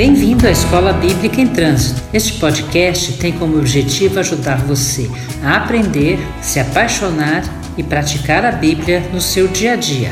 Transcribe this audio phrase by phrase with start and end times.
[0.00, 2.02] Bem-vindo à Escola Bíblica em Trânsito.
[2.10, 5.10] Este podcast tem como objetivo ajudar você
[5.44, 7.42] a aprender, se apaixonar
[7.76, 10.10] e praticar a Bíblia no seu dia a dia.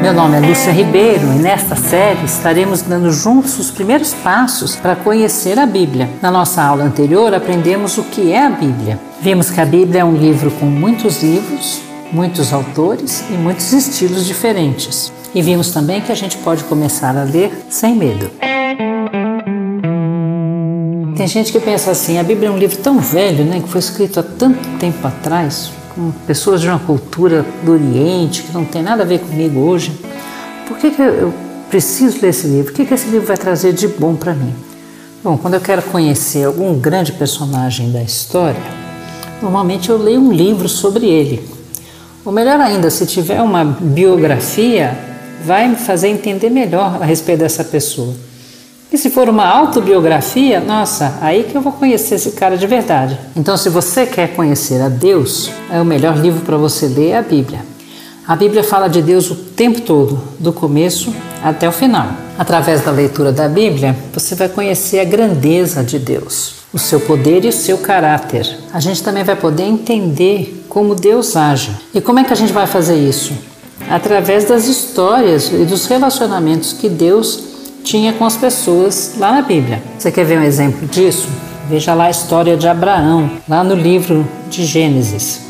[0.00, 4.96] Meu nome é Lúcia Ribeiro e nesta série estaremos dando juntos os primeiros passos para
[4.96, 6.08] conhecer a Bíblia.
[6.22, 8.98] Na nossa aula anterior aprendemos o que é a Bíblia.
[9.20, 14.24] Vimos que a Bíblia é um livro com muitos livros, muitos autores e muitos estilos
[14.24, 15.12] diferentes.
[15.34, 18.30] E vimos também que a gente pode começar a ler sem medo.
[21.14, 23.80] Tem gente que pensa assim, a Bíblia é um livro tão velho, né, que foi
[23.80, 25.70] escrito há tanto tempo atrás,
[26.26, 29.92] pessoas de uma cultura do Oriente, que não tem nada a ver comigo hoje.
[30.66, 31.32] Por que, que eu
[31.68, 32.72] preciso ler esse livro?
[32.72, 34.54] O que, que esse livro vai trazer de bom para mim?
[35.22, 38.62] Bom, quando eu quero conhecer algum grande personagem da história,
[39.42, 41.46] normalmente eu leio um livro sobre ele.
[42.24, 44.96] Ou melhor ainda, se tiver uma biografia,
[45.44, 48.14] vai me fazer entender melhor a respeito dessa pessoa.
[48.92, 53.16] E se for uma autobiografia, nossa, aí que eu vou conhecer esse cara de verdade.
[53.36, 57.18] Então, se você quer conhecer a Deus, é o melhor livro para você ler é
[57.18, 57.64] a Bíblia.
[58.26, 62.08] A Bíblia fala de Deus o tempo todo, do começo até o final.
[62.36, 67.44] Através da leitura da Bíblia, você vai conhecer a grandeza de Deus, o seu poder
[67.44, 68.58] e o seu caráter.
[68.72, 71.70] A gente também vai poder entender como Deus age.
[71.94, 73.32] E como é que a gente vai fazer isso?
[73.88, 77.49] Através das histórias e dos relacionamentos que Deus
[77.84, 79.82] tinha com as pessoas lá na Bíblia.
[79.98, 81.28] Você quer ver um exemplo disso?
[81.68, 85.40] Veja lá a história de Abraão, lá no livro de Gênesis.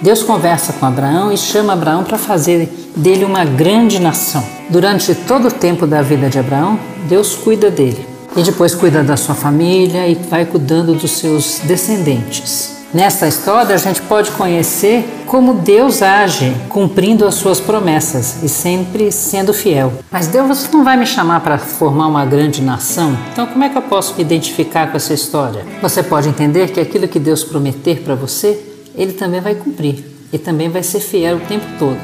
[0.00, 4.42] Deus conversa com Abraão e chama Abraão para fazer dele uma grande nação.
[4.70, 8.06] Durante todo o tempo da vida de Abraão, Deus cuida dele.
[8.36, 12.79] E depois cuida da sua família e vai cuidando dos seus descendentes.
[12.92, 19.12] Nesta história, a gente pode conhecer como Deus age, cumprindo as suas promessas e sempre
[19.12, 19.92] sendo fiel.
[20.10, 23.78] Mas Deus não vai me chamar para formar uma grande nação, então como é que
[23.78, 25.64] eu posso me identificar com essa história?
[25.80, 28.60] Você pode entender que aquilo que Deus prometer para você,
[28.92, 31.98] Ele também vai cumprir e também vai ser fiel o tempo todo.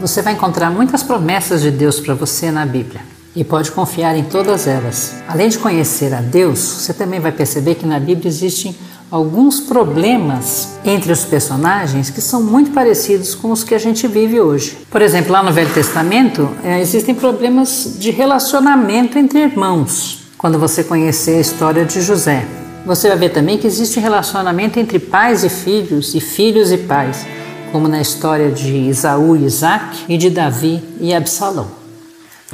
[0.00, 3.00] Você vai encontrar muitas promessas de Deus para você na Bíblia
[3.34, 5.14] e pode confiar em todas elas.
[5.26, 8.76] Além de conhecer a Deus, você também vai perceber que na Bíblia existem
[9.12, 14.40] alguns problemas entre os personagens que são muito parecidos com os que a gente vive
[14.40, 14.78] hoje.
[14.90, 20.22] Por exemplo, lá no Velho Testamento é, existem problemas de relacionamento entre irmãos.
[20.38, 22.46] Quando você conhecer a história de José,
[22.86, 27.26] você vai ver também que existe relacionamento entre pais e filhos e filhos e pais,
[27.70, 31.68] como na história de Isaú e Isaac e de Davi e Absalão.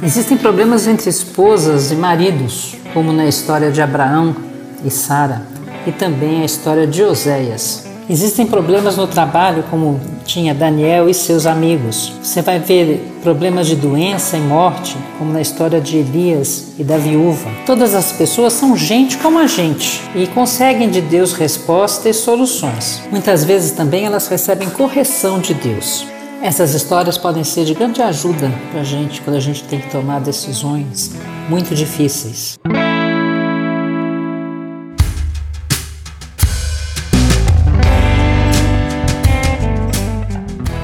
[0.03, 4.35] Existem problemas entre esposas e maridos, como na história de Abraão
[4.83, 7.89] e Sara e também a história de Oséias.
[8.09, 12.11] Existem problemas no trabalho, como tinha Daniel e seus amigos.
[12.23, 16.97] Você vai ver problemas de doença e morte, como na história de Elias e da
[16.97, 17.51] viúva.
[17.67, 23.03] Todas as pessoas são gente como a gente e conseguem de Deus respostas e soluções.
[23.11, 26.07] Muitas vezes também elas recebem correção de Deus.
[26.41, 29.91] Essas histórias podem ser de grande ajuda para a gente quando a gente tem que
[29.91, 31.11] tomar decisões
[31.47, 32.57] muito difíceis.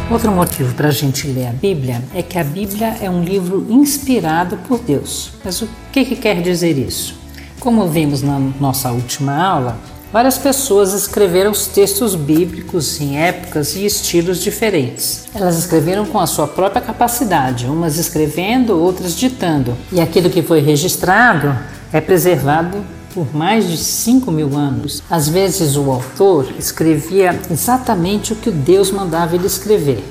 [0.10, 3.66] Outro motivo para a gente ler a Bíblia é que a Bíblia é um livro
[3.68, 5.32] inspirado por Deus.
[5.44, 7.18] Mas o que, que quer dizer isso?
[7.60, 9.80] Como vimos na nossa última aula,
[10.14, 15.26] várias pessoas escreveram os textos bíblicos em épocas e estilos diferentes.
[15.34, 19.76] Elas escreveram com a sua própria capacidade, umas escrevendo, outras ditando.
[19.92, 21.58] E aquilo que foi registrado
[21.92, 25.02] é preservado por mais de 5 mil anos.
[25.10, 30.04] Às vezes o autor escrevia exatamente o que Deus mandava ele escrever.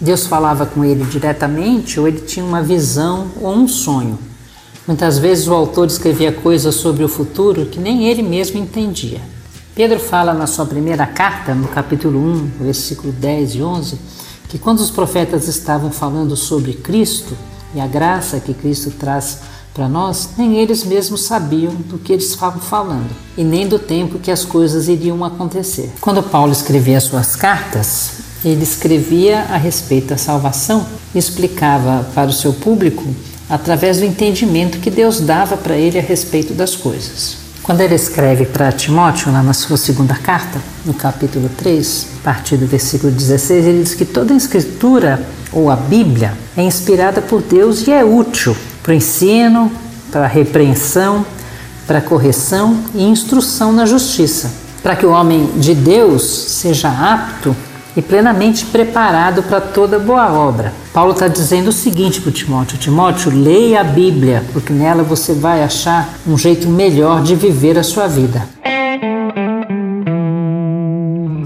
[0.00, 4.16] Deus falava com ele diretamente ou ele tinha uma visão ou um sonho.
[4.86, 9.20] Muitas vezes o autor escrevia coisas sobre o futuro que nem ele mesmo entendia.
[9.74, 13.98] Pedro fala na sua primeira carta, no capítulo 1, versículo 10 e 11,
[14.48, 17.36] que quando os profetas estavam falando sobre Cristo
[17.74, 19.40] e a graça que Cristo traz
[19.74, 24.18] para nós, nem eles mesmos sabiam do que eles estavam falando e nem do tempo
[24.18, 25.90] que as coisas iriam acontecer.
[26.00, 28.10] Quando Paulo escrevia suas cartas,
[28.44, 33.02] ele escrevia a respeito da salvação e explicava para o seu público
[33.48, 37.38] através do entendimento que Deus dava para ele a respeito das coisas.
[37.62, 42.56] Quando ele escreve para Timóteo, lá na sua segunda carta, no capítulo 3, a partir
[42.56, 47.40] do versículo 16, ele diz que toda a escritura, ou a Bíblia, é inspirada por
[47.40, 49.70] Deus e é útil para o ensino,
[50.10, 51.24] para a repreensão,
[51.86, 54.52] para correção e instrução na justiça,
[54.82, 57.54] para que o homem de Deus seja apto
[57.96, 60.72] e plenamente preparado para toda boa obra.
[60.92, 65.62] Paulo está dizendo o seguinte para Timóteo: Timóteo, leia a Bíblia, porque nela você vai
[65.62, 68.48] achar um jeito melhor de viver a sua vida.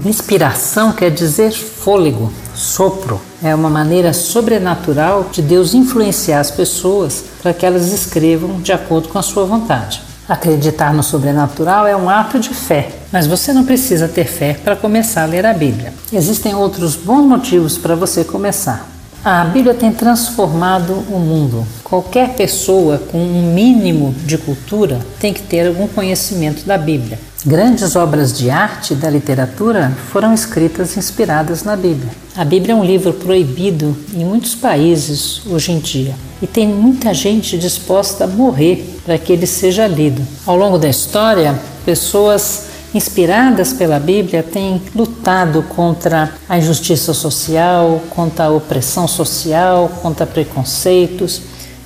[0.05, 3.21] Inspiração quer dizer fôlego, sopro.
[3.41, 9.09] É uma maneira sobrenatural de Deus influenciar as pessoas para que elas escrevam de acordo
[9.09, 10.01] com a sua vontade.
[10.27, 14.75] Acreditar no sobrenatural é um ato de fé, mas você não precisa ter fé para
[14.75, 15.93] começar a ler a Bíblia.
[16.11, 18.96] Existem outros bons motivos para você começar.
[19.29, 21.67] A Bíblia tem transformado o mundo.
[21.83, 27.19] Qualquer pessoa com um mínimo de cultura tem que ter algum conhecimento da Bíblia.
[27.45, 32.09] Grandes obras de arte e da literatura foram escritas inspiradas na Bíblia.
[32.37, 37.13] A Bíblia é um livro proibido em muitos países hoje em dia e tem muita
[37.13, 40.25] gente disposta a morrer para que ele seja lido.
[40.45, 48.45] Ao longo da história, pessoas inspiradas pela Bíblia têm lutado contra a injustiça social, contra
[48.45, 51.41] a opressão social, contra preconceitos,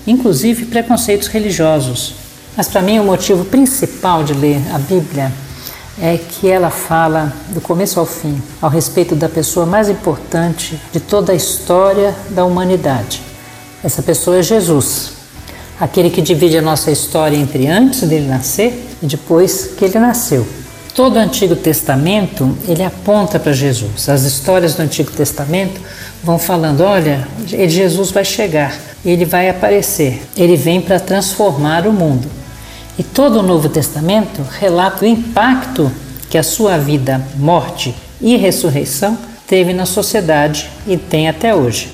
[0.05, 2.15] inclusive preconceitos religiosos.
[2.55, 5.31] Mas para mim o motivo principal de ler a Bíblia
[5.99, 10.99] é que ela fala do começo ao fim ao respeito da pessoa mais importante de
[10.99, 13.21] toda a história da humanidade.
[13.83, 15.13] Essa pessoa é Jesus,
[15.79, 20.45] aquele que divide a nossa história entre antes dele nascer e depois que ele nasceu.
[20.93, 24.09] Todo o Antigo Testamento ele aponta para Jesus.
[24.09, 25.79] As histórias do Antigo Testamento
[26.21, 32.27] vão falando: olha, Jesus vai chegar, ele vai aparecer, ele vem para transformar o mundo.
[32.99, 35.89] E todo o Novo Testamento relata o impacto
[36.29, 39.17] que a sua vida, morte e ressurreição
[39.47, 41.89] teve na sociedade e tem até hoje.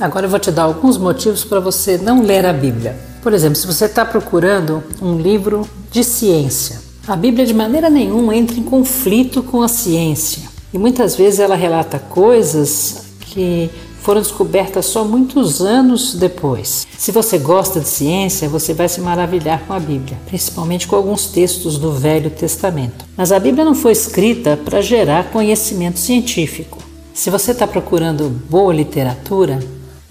[0.00, 2.96] Agora eu vou te dar alguns motivos para você não ler a Bíblia.
[3.22, 6.78] Por exemplo, se você está procurando um livro de ciência,
[7.08, 11.54] a Bíblia de maneira nenhuma entra em conflito com a ciência e muitas vezes ela
[11.54, 13.70] relata coisas que
[14.02, 16.86] foram descobertas só muitos anos depois.
[16.98, 21.28] Se você gosta de ciência, você vai se maravilhar com a Bíblia, principalmente com alguns
[21.28, 23.06] textos do Velho Testamento.
[23.16, 26.76] Mas a Bíblia não foi escrita para gerar conhecimento científico.
[27.14, 29.60] Se você está procurando boa literatura,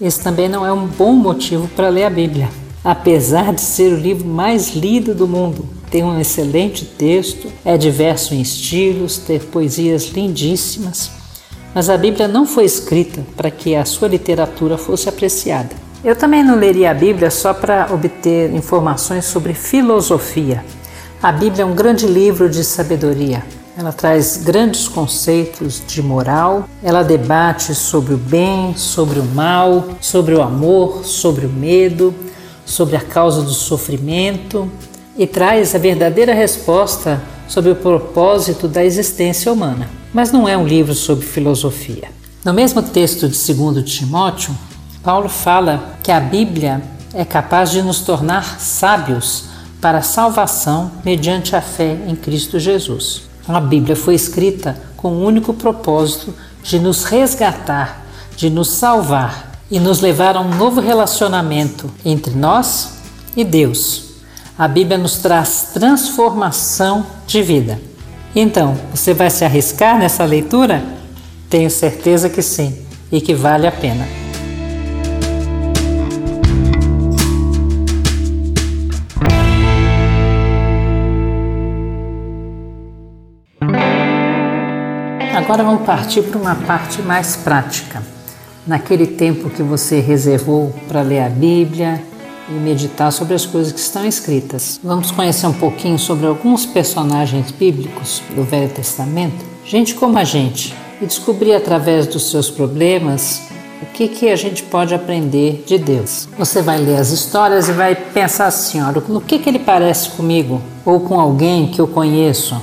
[0.00, 2.48] esse também não é um bom motivo para ler a Bíblia.
[2.82, 8.34] Apesar de ser o livro mais lido do mundo, tem um excelente texto, é diverso
[8.34, 11.10] em estilos, tem poesias lindíssimas,
[11.74, 15.70] mas a Bíblia não foi escrita para que a sua literatura fosse apreciada.
[16.02, 20.64] Eu também não leria a Bíblia só para obter informações sobre filosofia.
[21.22, 23.44] A Bíblia é um grande livro de sabedoria.
[23.76, 30.34] Ela traz grandes conceitos de moral, ela debate sobre o bem, sobre o mal, sobre
[30.34, 32.14] o amor, sobre o medo,
[32.64, 34.70] sobre a causa do sofrimento
[35.18, 39.88] e traz a verdadeira resposta sobre o propósito da existência humana.
[40.12, 42.08] Mas não é um livro sobre filosofia.
[42.44, 44.56] No mesmo texto de 2 Timóteo,
[45.02, 46.82] Paulo fala que a Bíblia
[47.14, 49.44] é capaz de nos tornar sábios
[49.80, 53.22] para a salvação mediante a fé em Cristo Jesus.
[53.48, 58.04] A Bíblia foi escrita com o único propósito de nos resgatar,
[58.36, 62.94] de nos salvar e nos levar a um novo relacionamento entre nós
[63.36, 64.05] e Deus.
[64.58, 67.78] A Bíblia nos traz transformação de vida.
[68.34, 70.82] Então, você vai se arriscar nessa leitura?
[71.50, 72.74] Tenho certeza que sim
[73.12, 74.08] e que vale a pena.
[85.34, 88.02] Agora vamos partir para uma parte mais prática.
[88.66, 92.02] Naquele tempo que você reservou para ler a Bíblia
[92.48, 97.50] e meditar sobre as coisas que estão escritas, vamos conhecer um pouquinho sobre alguns personagens
[97.50, 103.42] bíblicos do Velho Testamento, gente como a gente, e descobrir através dos seus problemas
[103.82, 106.28] o que, que a gente pode aprender de Deus.
[106.38, 110.10] Você vai ler as histórias e vai pensar assim: olha, no que, que ele parece
[110.10, 112.58] comigo ou com alguém que eu conheço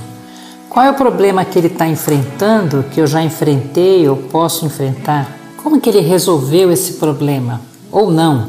[0.74, 5.32] qual é o problema que ele está enfrentando, que eu já enfrentei ou posso enfrentar?
[5.62, 7.60] Como que ele resolveu esse problema?
[7.92, 8.48] Ou não?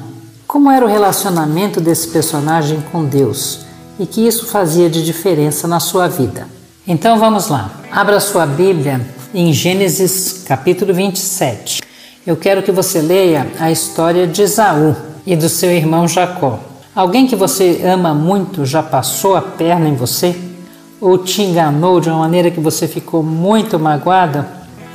[0.56, 3.66] Como era o relacionamento desse personagem com Deus?
[4.00, 6.48] E que isso fazia de diferença na sua vida?
[6.88, 7.72] Então vamos lá.
[7.92, 11.82] Abra sua Bíblia em Gênesis capítulo 27.
[12.26, 14.96] Eu quero que você leia a história de Esaú
[15.26, 16.58] e do seu irmão Jacó.
[16.96, 20.34] Alguém que você ama muito já passou a perna em você?
[21.02, 24.48] ou te enganou de uma maneira que você ficou muito magoada?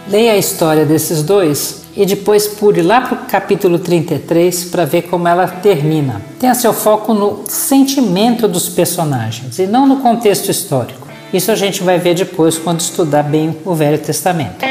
[0.08, 5.02] Leia a história desses dois e depois pule lá para o capítulo 33 para ver
[5.02, 6.22] como ela termina.
[6.38, 11.06] Tenha seu foco no sentimento dos personagens e não no contexto histórico.
[11.32, 14.64] Isso a gente vai ver depois quando estudar bem o Velho Testamento.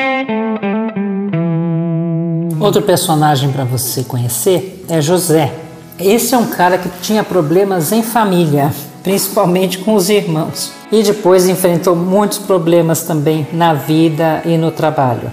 [2.60, 5.54] Outro personagem para você conhecer é José.
[5.98, 8.74] Esse é um cara que tinha problemas em família,
[9.10, 15.32] principalmente com os irmãos, e depois enfrentou muitos problemas também na vida e no trabalho.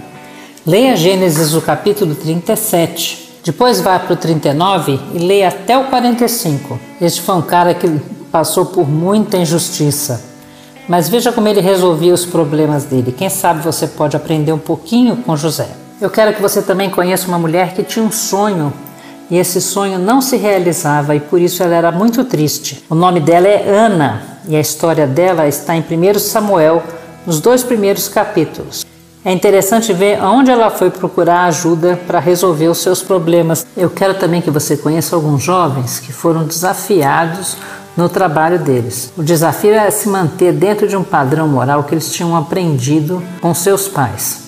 [0.65, 3.41] Leia Gênesis, o capítulo 37.
[3.45, 6.79] Depois vá para o 39 e leia até o 45.
[6.99, 7.87] Este foi um cara que
[8.31, 10.23] passou por muita injustiça.
[10.89, 13.13] Mas veja como ele resolvia os problemas dele.
[13.15, 15.69] Quem sabe você pode aprender um pouquinho com José.
[16.01, 18.73] Eu quero que você também conheça uma mulher que tinha um sonho
[19.29, 22.83] e esse sonho não se realizava e por isso ela era muito triste.
[22.89, 26.83] O nome dela é Ana e a história dela está em 1 Samuel,
[27.25, 28.85] nos dois primeiros capítulos.
[29.25, 33.67] É interessante ver aonde ela foi procurar ajuda para resolver os seus problemas.
[33.75, 37.57] Eu quero também que você conheça alguns jovens que foram desafiados
[37.97, 39.11] no trabalho deles.
[39.17, 43.53] O desafio é se manter dentro de um padrão moral que eles tinham aprendido com
[43.53, 44.43] seus pais.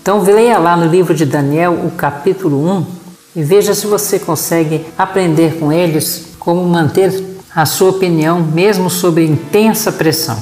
[0.00, 2.95] Então leia lá no livro de Daniel o capítulo 1
[3.36, 7.22] e veja se você consegue aprender com eles como manter
[7.54, 10.38] a sua opinião mesmo sob intensa pressão.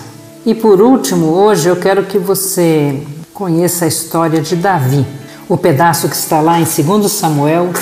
[0.46, 5.04] E por último, hoje eu quero que você conheça a história de Davi,
[5.48, 7.72] o pedaço que está lá em 2 Samuel,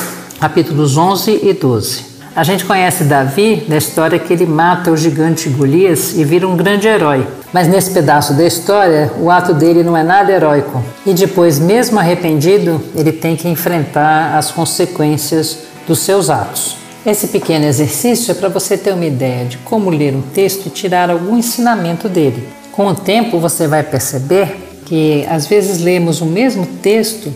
[0.41, 2.12] capítulos 11 e 12.
[2.35, 6.57] A gente conhece Davi da história que ele mata o gigante Golias e vira um
[6.57, 7.27] grande herói.
[7.53, 10.83] Mas nesse pedaço da história, o ato dele não é nada heróico.
[11.05, 16.77] E depois, mesmo arrependido, ele tem que enfrentar as consequências dos seus atos.
[17.05, 20.71] Esse pequeno exercício é para você ter uma ideia de como ler um texto e
[20.71, 22.49] tirar algum ensinamento dele.
[22.73, 27.31] Com o tempo, você vai perceber que às vezes lemos o mesmo texto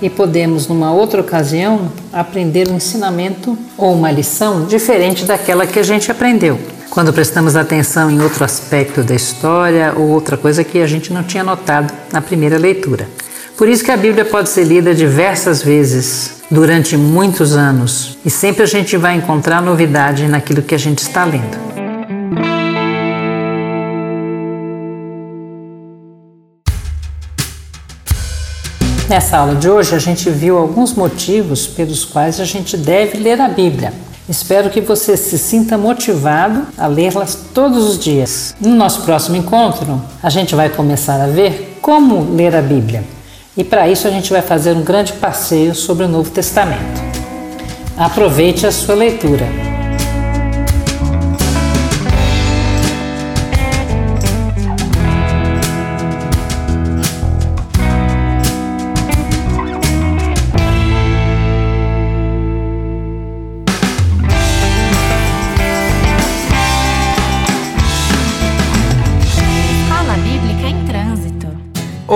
[0.00, 5.82] e podemos, numa outra ocasião, aprender um ensinamento ou uma lição diferente daquela que a
[5.82, 6.58] gente aprendeu.
[6.90, 11.22] Quando prestamos atenção em outro aspecto da história ou outra coisa que a gente não
[11.22, 13.08] tinha notado na primeira leitura.
[13.56, 18.62] Por isso que a Bíblia pode ser lida diversas vezes durante muitos anos e sempre
[18.62, 21.67] a gente vai encontrar novidade naquilo que a gente está lendo.
[29.08, 33.40] Nessa aula de hoje, a gente viu alguns motivos pelos quais a gente deve ler
[33.40, 33.90] a Bíblia.
[34.28, 38.54] Espero que você se sinta motivado a lê-las todos os dias.
[38.60, 43.02] No nosso próximo encontro, a gente vai começar a ver como ler a Bíblia.
[43.56, 47.00] E para isso, a gente vai fazer um grande passeio sobre o Novo Testamento.
[47.96, 49.67] Aproveite a sua leitura.